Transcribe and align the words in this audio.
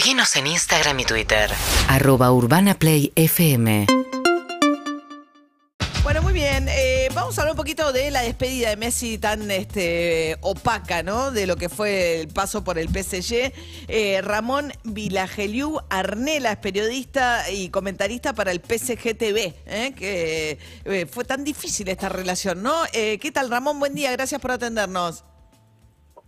Seguinos 0.00 0.34
en 0.36 0.46
Instagram 0.46 0.98
y 1.00 1.04
Twitter. 1.04 1.50
Arroba 1.86 2.32
Urbana 2.32 2.72
Play 2.72 3.12
FM. 3.16 3.84
Bueno, 6.02 6.22
muy 6.22 6.32
bien. 6.32 6.68
Eh, 6.70 7.10
vamos 7.12 7.36
a 7.36 7.42
hablar 7.42 7.52
un 7.52 7.58
poquito 7.58 7.92
de 7.92 8.10
la 8.10 8.22
despedida 8.22 8.70
de 8.70 8.76
Messi 8.78 9.18
tan 9.18 9.50
este, 9.50 10.38
opaca, 10.40 11.02
¿no? 11.02 11.32
De 11.32 11.46
lo 11.46 11.56
que 11.56 11.68
fue 11.68 12.22
el 12.22 12.28
paso 12.28 12.64
por 12.64 12.78
el 12.78 12.88
PSG. 12.88 13.52
Eh, 13.88 14.22
Ramón 14.22 14.72
Vilageliu 14.84 15.80
Arnela 15.90 16.52
es 16.52 16.58
periodista 16.58 17.50
y 17.50 17.68
comentarista 17.68 18.32
para 18.32 18.52
el 18.52 18.62
PSG 18.66 19.18
TV, 19.18 19.54
¿eh? 19.66 19.92
que 19.94 20.58
eh, 20.86 21.06
fue 21.12 21.26
tan 21.26 21.44
difícil 21.44 21.86
esta 21.88 22.08
relación, 22.08 22.62
¿no? 22.62 22.74
Eh, 22.94 23.18
¿Qué 23.18 23.32
tal, 23.32 23.50
Ramón? 23.50 23.78
Buen 23.78 23.94
día, 23.94 24.10
gracias 24.12 24.40
por 24.40 24.52
atendernos. 24.52 25.24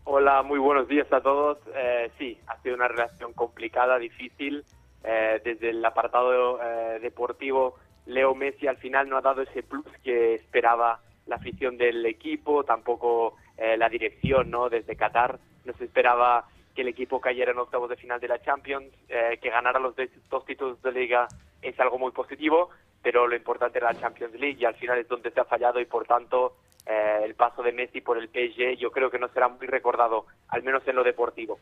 Hola, 0.04 0.42
muy 0.42 0.58
buenos 0.58 0.88
días 0.88 1.10
a 1.12 1.20
todos. 1.20 1.58
Eh, 1.76 2.10
sí, 2.18 2.36
ha 2.48 2.60
sido 2.60 2.74
una 2.74 2.88
relación 2.88 3.32
complicada, 3.34 3.98
difícil. 3.98 4.64
Eh, 5.04 5.40
desde 5.44 5.70
el 5.70 5.84
apartado 5.84 6.60
eh, 6.60 6.98
deportivo, 7.00 7.76
Leo 8.07 8.34
Messi 8.34 8.66
al 8.66 8.79
final 8.79 9.08
no 9.08 9.16
ha 9.16 9.20
dado 9.20 9.43
ese 9.43 9.62
plus 9.62 9.86
que 10.02 10.34
esperaba 10.34 11.00
la 11.26 11.36
afición 11.36 11.79
del 11.79 12.04
equipo, 12.04 12.64
tampoco 12.64 13.36
eh, 13.57 13.76
la 13.76 13.88
dirección, 13.88 14.50
¿no? 14.50 14.68
Desde 14.68 14.96
Qatar 14.96 15.38
no 15.64 15.72
se 15.74 15.84
esperaba 15.84 16.48
que 16.74 16.82
el 16.82 16.88
equipo 16.88 17.21
cayera 17.21 17.52
en 17.52 17.58
octavos 17.58 17.88
de 17.88 17.96
final 17.96 18.18
de 18.18 18.29
la 18.29 18.43
Champions, 18.43 18.90
que 19.07 19.50
ganara 19.50 19.79
los 19.79 19.94
dos 20.30 20.44
títulos 20.46 20.80
de 20.82 20.90
liga 20.90 21.29
es 21.60 21.79
algo 21.79 21.98
muy 21.98 22.12
positivo, 22.12 22.71
pero 23.02 23.26
lo 23.26 23.36
importante 23.36 23.79
era 23.79 23.93
la 23.93 24.00
Champions 24.00 24.34
League 24.34 24.57
y 24.58 24.64
al 24.64 24.74
final 24.74 24.98
es 24.98 25.07
donde 25.07 25.30
se 25.30 25.40
ha 25.40 25.44
fallado 25.44 25.80
y 25.80 25.84
por 25.84 26.07
tanto 26.07 26.54
eh, 26.86 27.21
el 27.25 27.35
paso 27.35 27.63
de 27.63 27.72
Messi 27.72 28.00
por 28.00 28.18
el 28.18 28.29
PSG 28.29 28.77
yo 28.79 28.91
creo 28.91 29.11
que 29.11 29.18
no 29.18 29.29
será 29.29 29.49
muy 29.49 29.67
recordado, 29.67 30.27
al 30.52 30.62
menos 30.62 30.82
en 30.86 30.94
lo 30.94 31.02
deportivo. 31.02 31.58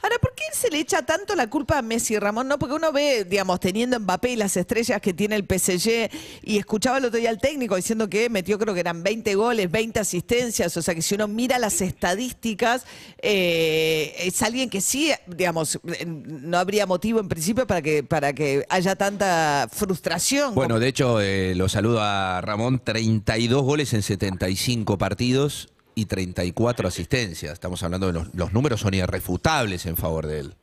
Ahora, 0.00 0.16
¿por 0.18 0.34
qué 0.34 0.44
se 0.52 0.70
le 0.70 0.80
echa 0.80 1.02
tanto 1.02 1.34
la 1.34 1.50
culpa 1.50 1.76
a 1.76 1.82
Messi, 1.82 2.18
Ramón? 2.18 2.48
No, 2.48 2.58
porque 2.58 2.74
uno 2.74 2.90
ve, 2.90 3.24
digamos, 3.24 3.60
teniendo 3.60 4.00
Mbappé 4.00 4.30
y 4.30 4.36
las 4.36 4.56
estrellas 4.56 5.02
que 5.02 5.12
tiene 5.12 5.36
el 5.36 5.44
PSG, 5.44 6.10
y 6.42 6.56
escuchaba 6.56 6.96
el 6.96 7.04
otro 7.04 7.20
día 7.20 7.28
al 7.28 7.38
técnico 7.38 7.76
diciendo 7.76 8.08
que 8.08 8.30
metió, 8.30 8.58
creo 8.58 8.72
que 8.72 8.80
eran 8.80 9.02
20 9.02 9.34
goles, 9.34 9.70
20 9.70 10.00
asistencias, 10.00 10.74
o 10.74 10.82
sea 10.82 10.94
que 10.94 11.02
si 11.02 11.14
uno 11.14 11.28
mira 11.28 11.58
las 11.58 11.82
estadísticas, 11.82 12.86
eh, 13.18 14.14
es 14.18 14.42
alguien 14.42 14.70
que 14.70 14.80
sí, 14.80 15.12
digamos, 15.26 15.78
no 16.06 16.56
habría 16.56 16.86
motivo 16.86 17.20
en 17.20 17.28
principio 17.28 17.66
para 17.66 17.82
que, 17.82 18.02
para 18.02 18.32
que 18.32 18.64
haya 18.70 18.96
tanta 18.96 19.68
frustración. 19.70 20.54
Bueno, 20.54 20.80
de 20.80 20.88
hecho, 20.88 21.20
eh, 21.20 21.54
lo 21.54 21.68
saludo 21.68 22.00
a 22.00 22.40
Ramón, 22.40 22.80
32 22.82 23.62
goles 23.62 23.92
en 23.92 24.02
75 24.02 24.96
partidos 24.96 25.68
y 25.94 26.06
34 26.06 26.88
asistencias. 26.88 27.52
Estamos 27.52 27.82
hablando 27.82 28.06
de 28.06 28.12
los, 28.12 28.34
los 28.34 28.52
números 28.52 28.80
son 28.80 28.94
irrefutables 28.94 29.86
en 29.86 29.96
favor 29.96 30.26
de 30.26 30.40
él. 30.40 30.54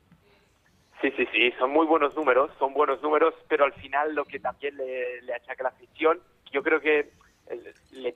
Sí, 1.02 1.12
sí, 1.16 1.26
sí, 1.32 1.52
son 1.58 1.72
muy 1.72 1.86
buenos 1.86 2.14
números, 2.16 2.52
son 2.60 2.74
buenos 2.74 3.02
números, 3.02 3.34
pero 3.48 3.64
al 3.64 3.74
final 3.74 4.14
lo 4.16 4.26
que 4.26 4.40
también 4.40 4.76
le, 4.76 5.22
le 5.22 5.34
achaca 5.34 5.64
la 5.64 5.70
afición, 5.70 6.20
yo 6.52 6.62
creo 6.62 6.82
que 6.82 7.12
le, 7.50 8.16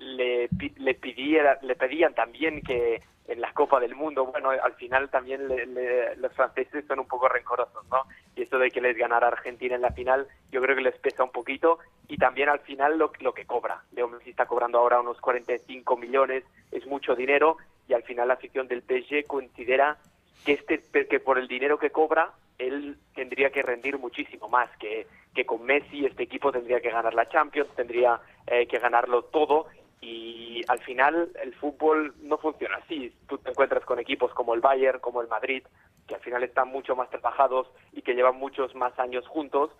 le, 0.00 0.50
le, 0.76 0.94
pidiera- 0.94 1.58
le 1.62 1.76
pedían 1.76 2.14
también 2.14 2.62
que 2.62 3.00
en 3.28 3.40
la 3.40 3.52
Copa 3.52 3.78
del 3.78 3.94
Mundo, 3.94 4.26
bueno, 4.26 4.50
al 4.50 4.74
final 4.74 5.08
también 5.08 5.46
le- 5.48 5.66
le- 5.66 6.16
los 6.16 6.32
franceses 6.32 6.84
son 6.86 6.98
un 6.98 7.06
poco 7.06 7.28
rencorosos, 7.28 7.84
¿no? 7.90 8.04
Y 8.34 8.42
eso 8.42 8.58
de 8.58 8.70
que 8.70 8.80
les 8.80 8.96
ganara 8.96 9.28
Argentina 9.28 9.76
en 9.76 9.82
la 9.82 9.92
final, 9.92 10.26
yo 10.50 10.60
creo 10.60 10.74
que 10.74 10.82
les 10.82 10.98
pesa 10.98 11.22
un 11.22 11.30
poquito 11.30 11.78
y 12.08 12.18
también 12.18 12.48
al 12.48 12.60
final 12.60 12.98
lo, 12.98 13.12
lo 13.20 13.32
que 13.32 13.44
cobra. 13.46 13.82
Leo 13.92 14.08
Messi 14.08 14.30
está 14.30 14.46
cobrando 14.46 14.78
ahora 14.78 15.00
unos 15.00 15.20
45 15.20 15.96
millones, 15.96 16.44
es 16.72 16.84
mucho 16.86 17.14
dinero 17.14 17.58
y 17.86 17.92
al 17.94 18.02
final 18.02 18.26
la 18.28 18.34
afición 18.34 18.66
del 18.66 18.82
PSG 18.82 19.24
considera 19.26 19.96
que 20.44 20.52
este 20.54 20.82
que 21.08 21.20
por 21.20 21.38
el 21.38 21.46
dinero 21.46 21.78
que 21.78 21.90
cobra 21.90 22.32
él 22.58 22.96
tendría 23.14 23.50
que 23.50 23.62
rendir 23.62 23.98
muchísimo 23.98 24.48
más 24.48 24.68
que, 24.78 25.06
que 25.34 25.46
con 25.46 25.62
Messi 25.64 26.04
este 26.04 26.24
equipo 26.24 26.52
tendría 26.52 26.80
que 26.80 26.90
ganar 26.90 27.14
la 27.14 27.28
Champions 27.28 27.68
tendría 27.74 28.20
eh, 28.46 28.66
que 28.66 28.78
ganarlo 28.78 29.24
todo 29.24 29.66
y 30.00 30.62
al 30.68 30.80
final 30.80 31.30
el 31.42 31.54
fútbol 31.54 32.14
no 32.22 32.38
funciona 32.38 32.76
así 32.76 33.12
tú 33.28 33.38
te 33.38 33.50
encuentras 33.50 33.84
con 33.84 33.98
equipos 33.98 34.32
como 34.34 34.54
el 34.54 34.60
Bayern 34.60 35.00
como 35.00 35.22
el 35.22 35.28
Madrid 35.28 35.62
que 36.06 36.14
al 36.14 36.20
final 36.20 36.42
están 36.42 36.68
mucho 36.68 36.96
más 36.96 37.08
trabajados 37.10 37.68
y 37.92 38.02
que 38.02 38.14
llevan 38.14 38.36
muchos 38.36 38.74
más 38.74 38.98
años 38.98 39.26
juntos 39.28 39.70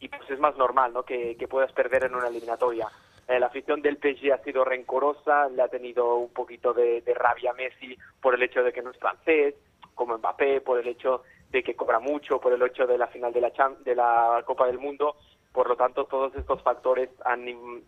y 0.00 0.08
pues 0.08 0.28
es 0.30 0.38
más 0.38 0.56
normal 0.56 0.92
¿no? 0.92 1.04
que, 1.04 1.36
que 1.36 1.48
puedas 1.48 1.72
perder 1.72 2.04
en 2.04 2.14
una 2.14 2.28
eliminatoria 2.28 2.88
eh, 3.30 3.38
la 3.38 3.46
afición 3.46 3.80
del 3.80 3.96
PSG 3.98 4.32
ha 4.32 4.42
sido 4.42 4.64
rencorosa, 4.64 5.48
le 5.50 5.62
ha 5.62 5.68
tenido 5.68 6.16
un 6.16 6.32
poquito 6.32 6.72
de, 6.72 7.00
de 7.02 7.14
rabia 7.14 7.52
a 7.52 7.54
Messi 7.54 7.96
por 8.20 8.34
el 8.34 8.42
hecho 8.42 8.64
de 8.64 8.72
que 8.72 8.82
no 8.82 8.90
es 8.90 8.98
francés, 8.98 9.54
como 9.94 10.18
Mbappé, 10.18 10.62
por 10.62 10.80
el 10.80 10.88
hecho 10.88 11.22
de 11.50 11.62
que 11.62 11.74
cobra 11.74 11.98
mucho, 11.98 12.40
por 12.40 12.52
el 12.52 12.62
hecho 12.62 12.86
de 12.86 12.96
la 12.98 13.08
final 13.08 13.32
de 13.32 13.40
la, 13.40 13.52
de 13.84 13.94
la 13.94 14.42
Copa 14.46 14.66
del 14.66 14.78
Mundo. 14.78 15.16
Por 15.52 15.68
lo 15.68 15.74
tanto, 15.76 16.04
todos 16.04 16.32
estos 16.36 16.62
factores 16.62 17.10
han, 17.24 17.44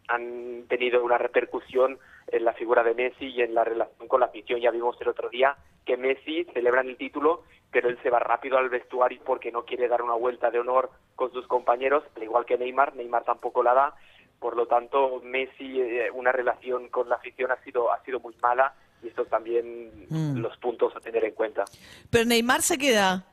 han 0.08 0.64
tenido 0.68 1.04
una 1.04 1.16
repercusión 1.16 1.98
en 2.26 2.44
la 2.44 2.52
figura 2.54 2.82
de 2.82 2.94
Messi 2.94 3.26
y 3.26 3.42
en 3.42 3.54
la 3.54 3.62
relación 3.62 4.08
con 4.08 4.18
la 4.20 4.26
afición. 4.26 4.60
Ya 4.60 4.72
vimos 4.72 5.00
el 5.00 5.08
otro 5.08 5.28
día 5.28 5.56
que 5.84 5.96
Messi 5.96 6.44
celebra 6.52 6.80
el 6.80 6.96
título, 6.96 7.44
pero 7.70 7.88
él 7.88 7.98
se 8.02 8.10
va 8.10 8.18
rápido 8.18 8.58
al 8.58 8.68
vestuario 8.68 9.20
porque 9.24 9.52
no 9.52 9.64
quiere 9.64 9.86
dar 9.86 10.02
una 10.02 10.14
vuelta 10.14 10.50
de 10.50 10.58
honor 10.58 10.90
con 11.14 11.32
sus 11.32 11.46
compañeros, 11.46 12.02
al 12.16 12.24
igual 12.24 12.44
que 12.46 12.58
Neymar. 12.58 12.96
Neymar 12.96 13.22
tampoco 13.24 13.62
la 13.62 13.74
da. 13.74 13.94
Por 14.40 14.56
lo 14.56 14.66
tanto, 14.66 15.20
Messi, 15.22 15.80
eh, 15.80 16.10
una 16.12 16.32
relación 16.32 16.88
con 16.88 17.08
la 17.08 17.14
afición 17.14 17.52
ha 17.52 17.62
sido, 17.62 17.92
ha 17.92 18.02
sido 18.02 18.18
muy 18.18 18.34
mala 18.42 18.74
y 19.04 19.08
estos 19.08 19.28
también 19.28 20.06
Mm. 20.10 20.38
los 20.38 20.56
puntos 20.58 20.94
a 20.96 21.00
tener 21.00 21.24
en 21.24 21.34
cuenta. 21.34 21.64
Pero 22.10 22.24
Neymar 22.24 22.60
se 22.62 22.76
queda. 22.76 23.24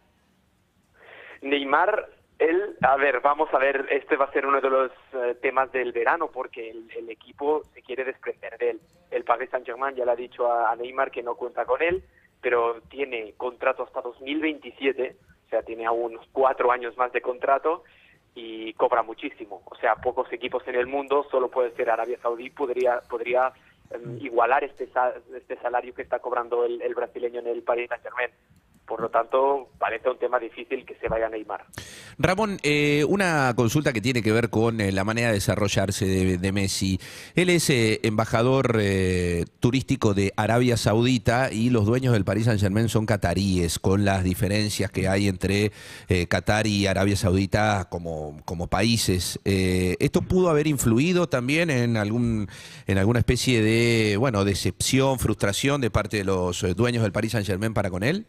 Neymar, 1.41 2.09
él, 2.39 2.77
a 2.81 2.95
ver, 2.95 3.19
vamos 3.19 3.53
a 3.53 3.57
ver, 3.57 3.85
este 3.91 4.15
va 4.15 4.25
a 4.25 4.31
ser 4.31 4.45
uno 4.45 4.61
de 4.61 4.69
los 4.69 4.91
eh, 5.13 5.35
temas 5.41 5.71
del 5.73 5.91
verano 5.91 6.29
porque 6.31 6.69
el, 6.69 7.09
equipo 7.09 7.63
se 7.73 7.81
quiere 7.81 8.05
desprender 8.05 8.57
de 8.57 8.71
él. 8.71 8.79
El 9.11 9.25
Paris 9.25 9.49
Saint-Germain 9.49 9.95
ya 9.95 10.05
le 10.05 10.11
ha 10.11 10.15
dicho 10.15 10.51
a, 10.51 10.73
Neymar 10.75 11.11
que 11.11 11.21
no 11.21 11.35
cuenta 11.35 11.65
con 11.65 11.81
él, 11.81 12.01
pero 12.41 12.81
tiene 12.89 13.33
contrato 13.35 13.83
hasta 13.83 14.01
2027, 14.01 15.17
o 15.45 15.49
sea, 15.49 15.63
tiene 15.63 15.85
aún 15.85 16.17
cuatro 16.31 16.71
años 16.71 16.95
más 16.97 17.11
de 17.11 17.21
contrato 17.21 17.83
y 18.35 18.73
cobra 18.73 19.03
muchísimo. 19.03 19.61
O 19.65 19.75
sea, 19.75 19.95
pocos 19.95 20.31
equipos 20.31 20.65
en 20.67 20.75
el 20.75 20.87
mundo, 20.87 21.27
solo 21.29 21.49
puede 21.49 21.71
ser 21.71 21.89
Arabia 21.89 22.19
Saudí, 22.21 22.49
podría, 22.51 23.01
podría 23.09 23.51
em, 23.91 24.17
igualar 24.21 24.63
este, 24.63 24.87
este 25.35 25.57
salario 25.57 25.93
que 25.93 26.03
está 26.03 26.19
cobrando 26.19 26.63
el, 26.63 26.81
el 26.81 26.95
brasileño 26.95 27.41
en 27.41 27.47
el 27.47 27.63
Paris 27.63 27.89
Saint-Germain. 27.89 28.29
Por 28.89 29.01
lo 29.01 29.09
tanto, 29.09 29.69
parece 29.77 30.09
un 30.09 30.17
tema 30.17 30.39
difícil 30.39 30.83
que 30.83 30.95
se 30.95 31.07
vaya 31.07 31.27
a 31.27 31.29
Neymar. 31.29 31.63
Ramón, 32.17 32.57
eh, 32.63 33.05
una 33.07 33.53
consulta 33.55 33.93
que 33.93 34.01
tiene 34.01 34.23
que 34.23 34.31
ver 34.31 34.49
con 34.49 34.81
eh, 34.81 34.91
la 34.91 35.03
manera 35.03 35.27
de 35.27 35.35
desarrollarse 35.35 36.07
de, 36.39 36.51
Messi. 36.51 36.99
Él 37.35 37.51
es 37.51 37.69
eh, 37.69 37.99
embajador 38.01 38.81
turístico 39.59 40.15
de 40.15 40.33
Arabia 40.35 40.75
Saudita 40.75 41.51
y 41.51 41.69
los 41.69 41.85
dueños 41.85 42.13
del 42.13 42.25
Paris 42.25 42.45
Saint 42.45 42.59
Germain 42.59 42.89
son 42.89 43.05
cataríes, 43.05 43.77
con 43.77 44.05
las 44.05 44.23
diferencias 44.23 44.89
que 44.89 45.07
hay 45.07 45.27
entre 45.27 45.71
Qatar 46.27 46.65
y 46.65 46.87
Arabia 46.87 47.15
Saudita 47.15 47.87
como, 47.91 48.41
como 48.45 48.65
países. 48.65 49.39
¿Esto 49.45 50.23
pudo 50.23 50.49
haber 50.49 50.65
influido 50.65 51.29
también 51.29 51.69
en 51.69 51.95
algún 51.95 52.47
en 52.87 52.97
alguna 52.97 53.19
especie 53.19 53.61
de 53.61 54.17
bueno 54.17 54.43
decepción, 54.45 55.19
frustración 55.19 55.79
de 55.79 55.91
parte 55.91 56.17
de 56.17 56.23
los 56.23 56.65
dueños 56.75 57.03
del 57.03 57.11
Paris 57.11 57.33
Saint 57.33 57.45
Germain 57.45 57.75
para 57.75 57.91
con 57.91 58.01
él? 58.01 58.25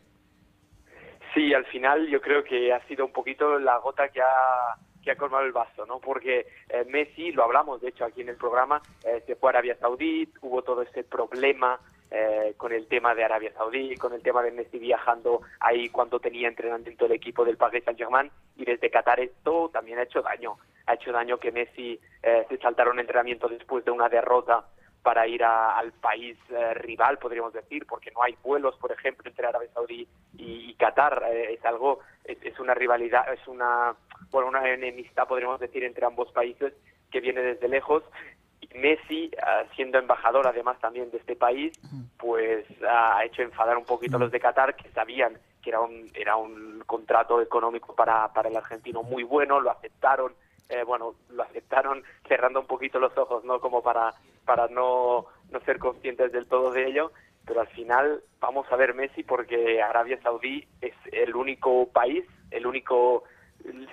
Sí, 1.41 1.55
al 1.55 1.65
final 1.65 2.07
yo 2.09 2.21
creo 2.21 2.45
que 2.45 2.71
ha 2.71 2.87
sido 2.87 3.07
un 3.07 3.13
poquito 3.13 3.59
la 3.59 3.79
gota 3.79 4.11
que 4.11 4.21
ha, 4.21 4.77
que 5.03 5.11
ha 5.11 5.17
colmado 5.17 5.47
el 5.47 5.53
vaso, 5.53 5.87
¿no? 5.87 5.99
Porque 5.99 6.47
eh, 6.69 6.85
Messi, 6.87 7.33
lo 7.33 7.45
hablamos 7.45 7.81
de 7.81 7.89
hecho 7.89 8.05
aquí 8.05 8.21
en 8.21 8.29
el 8.29 8.37
programa, 8.37 8.83
eh, 9.07 9.23
se 9.27 9.37
fue 9.37 9.49
a 9.49 9.53
Arabia 9.53 9.75
Saudí, 9.77 10.29
hubo 10.43 10.61
todo 10.61 10.83
ese 10.83 11.03
problema 11.03 11.81
eh, 12.11 12.53
con 12.59 12.73
el 12.73 12.87
tema 12.89 13.15
de 13.15 13.25
Arabia 13.25 13.55
Saudí, 13.55 13.97
con 13.97 14.13
el 14.13 14.23
tema 14.23 14.43
de 14.43 14.51
Messi 14.51 14.79
viajando 14.79 15.41
ahí 15.61 15.89
cuando 15.89 16.21
tenía 16.21 16.47
entrenamiento 16.47 17.07
el 17.07 17.13
equipo 17.13 17.43
del 17.43 17.57
Paris 17.57 17.85
Saint-Germain 17.85 18.31
y 18.57 18.67
desde 18.67 18.91
Qatar 18.91 19.19
esto 19.21 19.71
también 19.73 19.99
ha 19.99 20.03
hecho 20.03 20.21
daño. 20.21 20.59
Ha 20.85 20.95
hecho 20.95 21.11
daño 21.11 21.39
que 21.39 21.53
Messi 21.53 21.99
eh, 22.23 22.45
se 22.51 22.59
saltara 22.59 22.91
un 22.91 23.01
entrenamiento 23.01 23.49
después 23.49 23.83
de 23.87 23.93
una 23.93 24.11
derrota 24.11 24.67
para 25.03 25.27
ir 25.27 25.43
a- 25.45 25.79
al 25.79 25.93
país 25.93 26.37
eh, 26.51 26.75
rival, 26.75 27.19
podríamos 27.19 27.53
decir, 27.53 27.87
porque 27.87 28.11
no 28.11 28.23
hay 28.23 28.37
vuelos, 28.43 28.77
por 28.77 28.93
ejemplo, 28.93 29.29
entre 29.29 29.47
Arabia 29.47 29.71
Saudí 29.73 30.07
y, 30.37 30.71
y 30.71 30.75
Qatar. 30.75 31.23
eh, 31.33 31.55
es 31.55 31.65
algo, 31.65 32.01
es, 32.25 32.39
es 32.43 32.59
una 32.61 32.75
rivalidad, 32.75 33.33
es 33.33 33.47
una, 33.49 33.95
bueno, 34.31 34.49
una 34.49 34.69
enemistad, 34.69 35.27
podríamos 35.27 35.59
decir, 35.61 35.85
entre 35.85 36.05
ambos 36.05 36.31
países 36.33 36.75
que 37.11 37.21
viene 37.21 37.41
desde 37.41 37.69
lejos. 37.69 38.03
Y 38.61 38.69
Messi, 38.79 39.31
ah, 39.43 39.63
siendo 39.75 39.99
embajador 39.99 40.47
además 40.47 40.79
también 40.81 41.11
de 41.11 41.17
este 41.17 41.35
país, 41.35 41.73
pues 42.19 42.67
ha 42.87 43.25
hecho 43.25 43.41
enfadar 43.43 43.79
un 43.79 43.85
poquito 43.87 44.17
a 44.17 44.21
los 44.21 44.31
de 44.31 44.39
Qatar 44.39 44.77
que 44.77 44.91
sabían 44.91 45.39
que 45.63 45.71
era 45.71 45.81
un, 45.81 46.11
era 46.15 46.37
un 46.37 46.83
contrato 46.87 47.41
económico 47.41 47.95
para, 47.95 48.33
para 48.33 48.49
el 48.49 48.57
argentino 48.57 49.03
muy 49.03 49.23
bueno, 49.25 49.61
lo 49.61 49.71
aceptaron, 49.71 50.33
eh, 50.71 50.85
bueno, 50.85 51.15
lo 51.31 51.43
aceptaron 51.43 52.03
cerrando 52.29 52.61
un 52.61 52.67
poquito 52.67 52.99
los 52.99 53.17
ojos, 53.19 53.45
¿no? 53.45 53.61
Como 53.61 53.83
para, 53.83 54.15
para 54.45 54.69
no, 54.69 55.27
no 55.51 55.61
ser 55.61 55.79
conscientes 55.79 56.33
del 56.33 56.47
todo 56.47 56.71
de 56.71 56.87
ello. 56.87 57.13
pero 57.47 57.61
al 57.61 57.69
final 57.69 58.23
vamos 58.41 58.67
a 58.71 58.77
ver 58.77 58.95
Messi 58.95 59.23
porque 59.23 59.83
Arabia 59.83 60.21
Saudí 60.23 60.67
es 60.81 60.95
el 61.13 61.35
único 61.35 61.89
país, 61.89 62.25
el 62.51 62.67
único 62.67 63.25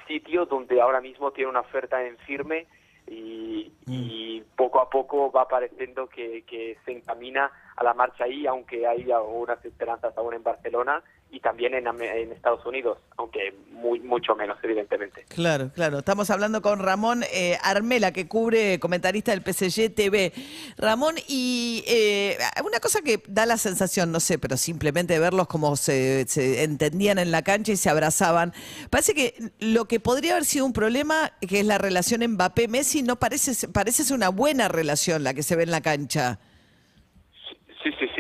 sitio 0.08 0.46
donde 0.46 0.80
ahora 0.80 1.02
mismo 1.02 1.32
tiene 1.32 1.50
una 1.50 1.60
oferta 1.62 2.06
en 2.06 2.18
firme 2.20 2.68
y, 3.06 3.72
y 3.86 4.42
poco 4.56 4.80
a 4.80 4.90
poco 4.90 5.32
va 5.32 5.48
pareciendo 5.48 6.08
que, 6.08 6.44
que 6.44 6.78
se 6.86 6.92
encamina 6.92 7.52
a 7.76 7.84
la 7.84 7.94
marcha 7.94 8.26
ahí, 8.26 8.46
aunque 8.48 8.86
hay 8.88 9.12
algunas 9.12 9.64
esperanzas 9.64 10.18
aún 10.18 10.34
en 10.34 10.44
Barcelona 10.44 11.04
y 11.30 11.40
también 11.40 11.74
en, 11.74 11.88
en 11.88 12.32
Estados 12.32 12.66
Unidos, 12.66 13.00
aunque 13.18 13.54
muy 13.72 14.00
mucho 14.00 14.36
menos, 14.36 14.58
evidentemente. 14.64 15.26
Claro, 15.30 15.72
claro. 15.74 16.00
Estamos 16.00 16.30
hablando 16.30 16.62
con 16.62 16.80
Ramón 16.80 17.24
eh, 17.32 17.58
Armela, 17.64 18.12
que 18.12 18.28
cubre 18.28 18.80
comentarista 18.80 19.32
del 19.32 19.42
PSG 19.42 19.94
TV. 19.94 20.34
Ramón, 20.78 21.16
y 21.28 21.84
eh, 21.88 22.38
una 22.66 22.80
cosa 22.80 23.02
que 23.02 23.22
da 23.28 23.46
la 23.46 23.58
sensación, 23.58 24.12
no 24.12 24.20
sé, 24.20 24.40
pero 24.40 24.58
simplemente 24.58 25.20
verlos 25.20 25.48
como 25.48 25.76
se, 25.76 26.26
se 26.28 26.64
entendían 26.64 27.20
en 27.20 27.32
la 27.32 27.42
cancha 27.42 27.72
y 27.72 27.78
se 27.78 27.90
abrazaban, 27.90 28.54
parece 28.90 29.14
que 29.14 29.36
lo 29.60 29.86
que 29.86 30.00
podría 30.00 30.34
haber 30.34 30.46
sido 30.46 30.66
un 30.66 30.74
problema, 30.74 31.34
que 31.42 31.60
es 31.60 31.66
la 31.66 31.78
relación 31.78 32.22
Mbappé-Messi, 32.22 33.04
no 33.04 33.18
parece, 33.18 33.68
parece 33.68 34.04
ser 34.04 34.16
una 34.16 34.30
buena 34.30 34.70
relación 34.70 35.24
la 35.24 35.34
que 35.34 35.44
se 35.44 35.56
ve 35.56 35.64
en 35.64 35.72
la 35.72 35.82
cancha. 35.82 36.40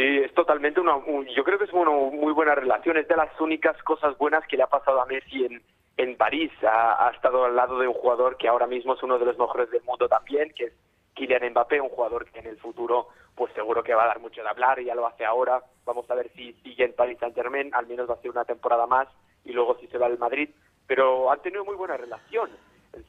Sí, 0.07 0.19
es 0.23 0.33
totalmente 0.33 0.79
una. 0.79 0.95
un- 0.95 1.25
yo 1.27 1.43
creo 1.43 1.57
que 1.57 1.65
es 1.65 1.73
una 1.73 1.91
muy 1.91 2.31
buena 2.31 2.55
relación. 2.55 2.95
Es 2.95 3.09
de 3.09 3.17
las 3.17 3.29
únicas 3.41 3.75
cosas 3.83 4.17
buenas 4.17 4.47
que 4.47 4.55
le 4.55 4.63
ha 4.63 4.67
pasado 4.67 5.01
a 5.01 5.05
Messi 5.05 5.43
en, 5.43 5.61
en 5.97 6.15
París. 6.15 6.49
Ha, 6.63 7.11
estado 7.13 7.43
al 7.43 7.57
lado 7.57 7.77
de 7.77 7.87
un 7.89 7.93
jugador 7.93 8.37
que 8.37 8.47
ahora 8.47 8.67
mismo 8.67 8.93
es 8.93 9.03
uno 9.03 9.19
de 9.19 9.25
los 9.25 9.37
mejores 9.37 9.69
del 9.69 9.83
mundo 9.83 10.07
también, 10.07 10.53
que 10.55 10.65
es 10.65 10.73
Kylian 11.13 11.49
Mbappé, 11.51 11.81
un 11.81 11.89
jugador 11.89 12.25
que 12.31 12.39
en 12.39 12.47
el 12.47 12.57
futuro, 12.57 13.09
pues 13.35 13.51
seguro 13.53 13.83
que 13.83 13.93
va 13.95 14.03
a 14.03 14.07
dar 14.07 14.19
mucho 14.21 14.41
de 14.41 14.47
hablar, 14.47 14.79
ya 14.81 14.95
lo 14.95 15.05
hace 15.07 15.25
ahora. 15.25 15.61
Vamos 15.83 16.09
a 16.09 16.15
ver 16.15 16.29
si 16.37 16.53
sigue 16.63 16.85
en 16.85 16.93
Paris 16.93 17.17
Saint 17.19 17.35
Germain, 17.35 17.69
al 17.75 17.85
menos 17.87 18.09
va 18.09 18.13
a 18.13 18.21
ser 18.21 18.31
una 18.31 18.45
temporada 18.45 18.87
más, 18.87 19.09
y 19.43 19.51
luego 19.51 19.75
si 19.79 19.87
se 19.87 19.97
va 19.97 20.05
al 20.05 20.17
Madrid. 20.17 20.49
Pero 20.87 21.29
han 21.29 21.41
tenido 21.41 21.65
muy 21.65 21.75
buena 21.75 21.97
relación. 21.97 22.49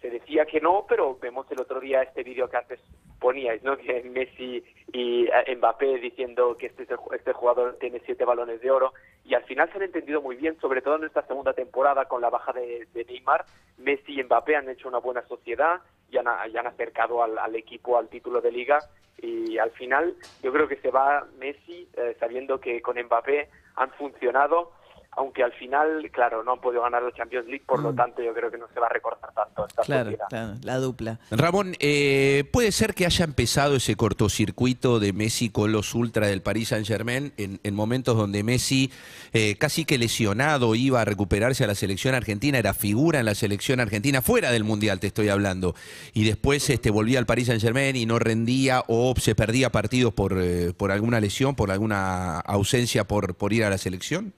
Se 0.01 0.11
decía 0.11 0.45
que 0.47 0.61
no, 0.61 0.85
pero 0.89 1.17
vemos 1.21 1.51
el 1.51 1.61
otro 1.61 1.81
día 1.81 2.03
este 2.03 2.23
vídeo 2.23 2.49
que 2.49 2.57
antes 2.57 2.81
poníais, 3.21 3.63
¿no? 3.63 3.77
Que 3.77 4.03
Messi 4.05 4.63
y 4.93 5.27
eh, 5.27 5.57
Mbappé 5.57 5.99
diciendo 5.99 6.57
que 6.57 6.67
este, 6.67 6.85
es 6.85 6.91
el 6.91 6.97
ju- 6.97 7.15
este 7.15 7.33
jugador 7.33 7.77
tiene 7.81 8.01
siete 8.07 8.25
balones 8.25 8.61
de 8.61 8.71
oro 8.71 8.93
y 9.25 9.35
al 9.35 9.45
final 9.45 9.71
se 9.71 9.77
han 9.79 9.83
entendido 9.85 10.23
muy 10.23 10.37
bien, 10.37 10.59
sobre 10.61 10.83
todo 10.83 10.97
en 10.97 11.05
esta 11.05 11.27
segunda 11.27 11.53
temporada 11.53 12.07
con 12.07 12.21
la 12.21 12.31
baja 12.31 12.53
de, 12.53 12.87
Neymar. 12.95 13.45
Messi 13.79 14.19
y 14.19 14.23
Mbappé 14.25 14.57
han 14.57 14.69
hecho 14.69 14.89
una 14.89 14.99
buena 14.99 15.23
sociedad 15.27 15.81
y 16.11 16.17
han, 16.17 16.27
han 16.29 16.67
acercado 16.67 17.23
al, 17.23 17.39
al 17.39 17.55
equipo 17.57 17.99
al 17.99 18.09
título 18.09 18.41
de 18.41 18.53
liga 18.53 18.79
y 19.21 19.59
al 19.59 19.71
final 19.73 20.15
yo 20.43 20.53
creo 20.53 20.69
que 20.69 20.77
se 20.77 20.91
va 20.91 21.27
Messi 21.39 21.89
eh, 21.97 22.17
sabiendo 22.21 22.61
que 22.61 22.81
con 22.81 22.97
Mbappé 23.01 23.49
han 23.77 23.91
funcionado 23.93 24.73
aunque 25.19 25.43
al 25.43 25.53
final, 25.53 26.09
claro, 26.13 26.45
no 26.45 26.53
han 26.53 26.61
podido 26.61 26.83
ganar 26.83 27.03
la 27.03 27.13
Champions 27.13 27.47
League, 27.47 27.65
por 27.67 27.81
lo 27.83 27.93
tanto 27.93 28.23
yo 28.23 28.33
creo 28.33 28.51
que 28.51 28.59
no 28.59 28.69
se 28.73 28.79
va 28.79 28.87
a 28.87 28.91
recortar 28.91 29.33
tanto 29.33 29.67
esta 29.67 29.83
Mm. 29.89 30.15
Claro, 30.29 30.55
la 30.63 30.77
dupla. 30.79 31.19
Ramón, 31.31 31.75
eh, 31.81 32.45
¿puede 32.53 32.73
ser 32.73 32.95
que 32.95 33.07
haya 33.07 33.25
empezado 33.25 33.77
ese 33.77 33.97
cortocircuito 33.97 35.01
de 35.01 35.13
Messi 35.13 35.51
con 35.51 35.73
los 35.73 35.95
ultra 35.95 36.27
del 36.27 36.43
Paris 36.43 36.69
Saint 36.69 36.87
Germain 36.87 37.33
en, 37.37 37.59
en 37.63 37.75
momentos 37.75 38.17
donde 38.17 38.43
Messi, 38.45 38.93
eh, 39.33 39.57
casi 39.57 39.85
que 39.85 39.99
lesionado, 39.99 40.75
iba 40.75 41.01
a 41.01 41.05
recuperarse 41.05 41.65
a 41.65 41.67
la 41.67 41.75
selección 41.75 42.15
argentina, 42.15 42.59
era 42.59 42.75
figura 42.75 43.19
en 43.19 43.25
la 43.25 43.35
selección 43.35 43.81
argentina, 43.81 44.23
fuera 44.23 44.53
del 44.53 44.65
Mundial 44.65 45.01
te 45.01 45.09
estoy 45.09 45.31
hablando, 45.31 45.75
y 46.13 46.25
después 46.25 46.69
este, 46.71 46.91
volvía 46.91 47.19
al 47.19 47.27
Paris 47.27 47.47
Saint 47.47 47.63
Germain 47.63 47.97
y 47.97 48.07
no 48.07 48.19
rendía 48.19 48.85
o 48.87 49.15
se 49.17 49.35
perdía 49.35 49.71
partidos 49.71 50.13
por, 50.13 50.39
eh, 50.39 50.73
por 50.77 50.93
alguna 50.93 51.19
lesión, 51.21 51.55
por 51.57 51.71
alguna 51.71 52.41
ausencia 52.41 53.05
por, 53.05 53.35
por 53.35 53.53
ir 53.53 53.65
a 53.65 53.71
la 53.71 53.79
selección? 53.79 54.33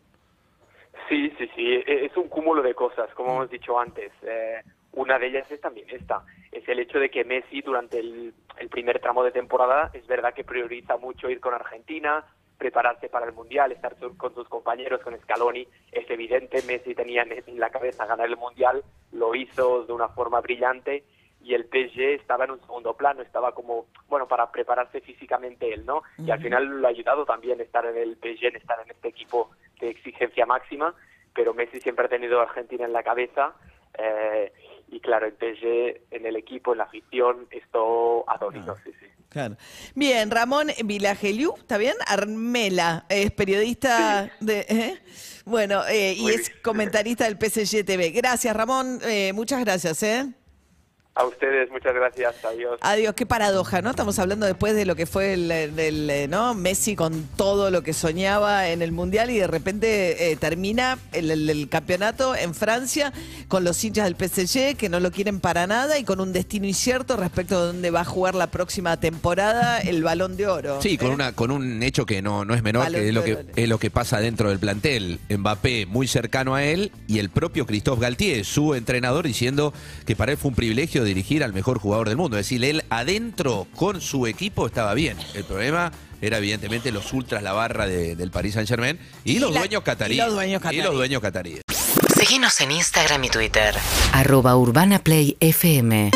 Sí, 1.11 1.31
sí, 1.37 1.51
sí, 1.57 1.75
e- 1.75 2.07
es 2.07 2.17
un 2.17 2.29
cúmulo 2.29 2.63
de 2.63 2.73
cosas, 2.75 3.13
como 3.15 3.33
hemos 3.33 3.51
dicho 3.51 3.79
antes. 3.79 4.13
Eh, 4.23 4.63
una 4.93 5.19
de 5.19 5.27
ellas 5.27 5.51
es 5.51 5.61
también 5.61 5.87
esta, 5.91 6.23
es 6.53 6.67
el 6.69 6.79
hecho 6.79 6.99
de 6.99 7.11
que 7.11 7.25
Messi 7.25 7.61
durante 7.63 7.99
el, 7.99 8.33
el 8.59 8.69
primer 8.69 9.01
tramo 9.01 9.23
de 9.25 9.33
temporada 9.33 9.91
es 9.93 10.07
verdad 10.07 10.33
que 10.33 10.45
prioriza 10.45 10.97
mucho 10.97 11.29
ir 11.29 11.41
con 11.41 11.53
Argentina, 11.53 12.25
prepararse 12.57 13.09
para 13.09 13.27
el 13.27 13.33
Mundial, 13.33 13.73
estar 13.73 13.97
con 14.17 14.35
sus 14.35 14.49
compañeros, 14.49 15.01
con 15.03 15.19
Scaloni. 15.21 15.67
Es 15.91 16.09
evidente, 16.11 16.63
Messi 16.63 16.95
tenía 16.95 17.23
en- 17.23 17.59
la 17.59 17.71
cabeza 17.71 18.07
ganar 18.07 18.27
el 18.29 18.37
Mundial, 18.37 18.85
lo 19.13 19.35
hizo 19.35 19.85
de 19.85 19.93
una 19.93 20.09
forma 20.11 20.41
brillante 20.41 21.05
y 21.43 21.55
el 21.55 21.65
PSG 21.65 22.21
estaba 22.21 22.45
en 22.45 22.51
un 22.53 22.61
segundo 22.61 22.95
plano, 22.95 23.23
estaba 23.23 23.53
como, 23.53 23.87
bueno, 24.09 24.29
para 24.29 24.51
prepararse 24.53 25.01
físicamente 25.01 25.73
él, 25.73 25.87
¿no? 25.87 26.03
Y 26.19 26.31
al 26.31 26.41
final 26.43 26.81
lo 26.81 26.87
ha 26.87 26.91
ayudado 26.91 27.25
también 27.25 27.61
estar 27.61 27.85
en 27.87 27.97
el 27.97 28.17
PSG, 28.19 28.57
estar 28.57 28.79
en 28.85 28.91
este 28.91 29.09
equipo 29.09 29.51
de 29.81 29.91
exigencia 29.91 30.47
máxima, 30.47 30.95
pero 31.35 31.55
Messi 31.55 31.81
siempre 31.81 32.07
ha 32.07 32.09
tenido 32.09 32.41
a 32.41 32.45
Argentina 32.45 32.85
en 32.85 32.93
la 32.93 33.03
cabeza 33.03 33.55
eh, 33.99 34.53
y 34.89 35.01
claro, 35.01 35.27
el 35.27 35.33
PSG 35.35 36.01
en 36.11 36.27
el 36.27 36.37
equipo, 36.37 36.73
en 36.73 36.79
la 36.79 36.85
afición, 36.85 37.47
esto 37.51 38.25
adónito, 38.29 38.77
sí, 38.85 38.91
sí. 38.99 39.07
Claro. 39.29 39.57
Bien, 39.95 40.29
Ramón 40.31 40.69
Vilageliu, 40.85 41.55
¿está 41.57 41.79
bien? 41.79 41.95
Armela, 42.09 43.05
es 43.09 43.31
periodista 43.31 44.29
de... 44.41 44.67
¿eh? 44.69 44.99
Bueno, 45.45 45.83
eh, 45.89 46.15
y 46.17 46.23
Muy 46.23 46.33
es 46.33 46.49
bien. 46.49 46.63
comentarista 46.63 47.25
del 47.25 47.39
PSG 47.39 47.85
TV. 47.85 48.11
Gracias, 48.11 48.55
Ramón. 48.57 48.99
eh, 49.05 49.33
muchas 49.33 49.61
gracias, 49.65 50.03
¿eh? 50.03 50.27
A 51.17 51.25
ustedes, 51.25 51.69
muchas 51.71 51.93
gracias, 51.93 52.37
adiós. 52.45 52.79
Adiós, 52.83 53.15
qué 53.15 53.27
paradoja, 53.27 53.83
¿no? 53.83 53.91
Estamos 53.91 54.19
hablando 54.21 54.47
después 54.47 54.75
de 54.77 54.87
lo 54.87 54.95
que 54.95 55.07
fue 55.07 55.35
el, 55.35 55.51
el- 55.51 55.79
el, 55.79 56.09
eh, 56.09 56.29
¿no? 56.29 56.55
Messi 56.55 56.95
con 56.95 57.25
todo 57.37 57.71
lo 57.71 57.83
que 57.83 57.93
soñaba 57.93 58.69
en 58.69 58.81
el 58.81 58.93
Mundial 58.93 59.29
y 59.31 59.39
de 59.39 59.49
repente 59.49 60.31
eh, 60.31 60.37
termina 60.37 60.99
el, 61.13 61.31
el- 61.33 61.51
el 61.51 61.69
campeonato 61.69 62.37
en 62.37 62.55
Francia 62.55 63.13
con 63.49 63.65
los 63.65 63.83
hinchas 63.85 64.05
del 64.05 64.15
PSG 64.17 64.77
que 64.77 64.89
no 64.89 65.01
lo 65.01 65.11
quieren 65.11 65.41
para 65.41 65.67
nada 65.67 65.99
y 65.99 66.05
con 66.05 66.21
un 66.21 66.33
destino 66.33 66.65
incierto 66.67 67.17
respecto 67.17 67.57
a 67.57 67.67
dónde 67.67 67.91
va 67.91 68.03
a 68.03 68.05
jugar 68.05 68.37
la 68.37 68.47
próxima 68.47 68.99
temporada 69.01 69.81
el 69.81 70.05
Balón 70.05 70.37
de 70.37 70.47
Oro. 70.47 70.81
Sí, 70.81 70.97
con, 70.97 71.09
¿eh? 71.11 71.15
una, 71.15 71.33
con 71.33 71.51
un 71.51 71.83
hecho 71.83 72.07
que 72.07 72.23
no, 72.23 72.45
no 72.45 72.55
es 72.55 72.63
menor, 72.63 72.85
Balón 72.85 73.01
que 73.01 73.09
es 73.09 73.15
lo 73.15 73.25
que, 73.25 73.35
de 73.37 73.63
es 73.65 73.69
lo 73.69 73.79
que 73.79 73.91
pasa 73.91 74.21
dentro 74.21 74.49
del 74.49 74.61
plantel. 74.61 75.19
Mbappé 75.29 75.87
muy 75.87 76.07
cercano 76.07 76.55
a 76.55 76.63
él 76.65 76.93
y 77.09 77.19
el 77.19 77.31
propio 77.31 77.67
Christophe 77.67 78.01
Galtier, 78.01 78.45
su 78.45 78.75
entrenador, 78.77 79.27
diciendo 79.27 79.75
que 80.07 80.15
para 80.15 80.31
él 80.33 80.39
fue 80.39 80.51
un 80.51 80.55
privilegio 80.55 81.00
dirigir 81.05 81.43
al 81.45 81.53
mejor 81.53 81.79
jugador 81.79 82.09
del 82.09 82.17
mundo. 82.17 82.37
Es 82.39 82.47
decir, 82.47 82.65
él 82.65 82.83
adentro 82.91 83.67
con 83.77 84.01
su 84.01 84.27
equipo 84.27 84.67
estaba 84.67 84.95
bien. 84.95 85.17
El 85.35 85.45
problema 85.45 85.91
era 86.21 86.39
evidentemente 86.39 86.93
los 86.93 87.13
ultras, 87.13 87.43
la 87.43 87.53
barra 87.53 87.87
de- 87.87 88.15
del 88.17 88.31
Paris 88.31 88.55
Saint 88.55 88.69
Germain 88.69 88.99
y, 89.25 89.33
Y 89.37 89.39
los 89.39 89.53
la- 89.53 89.61
dueños 89.61 89.81
y 89.81 89.85
cataríes. 89.85 90.25
los 90.25 90.35
dueños 90.35 90.63
Y 90.73 90.77
los 90.83 90.95
dueños 90.95 91.23
cataríes. 91.23 91.63
Seguinos 92.17 92.61
en 92.61 92.71
Instagram 92.73 93.25
y 93.25 93.31
Twitter. 93.31 93.75
arroba 94.13 94.55
urbanaplayfm 94.57 96.11